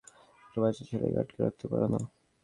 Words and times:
একটা 0.43 0.59
বাচ্চা 0.61 0.83
ছেলেকে 0.89 1.17
আটকে 1.21 1.39
রাখতে 1.39 1.65
পারো 1.71 1.87
না? 1.93 1.99